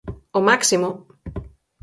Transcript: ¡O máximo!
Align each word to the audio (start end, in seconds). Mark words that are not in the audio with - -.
¡O 0.37 0.39
máximo! 0.49 0.89